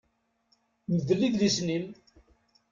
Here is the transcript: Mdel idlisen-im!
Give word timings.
Mdel 0.93 1.21
idlisen-im! 1.27 1.85